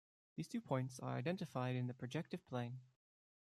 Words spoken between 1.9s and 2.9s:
projective plane.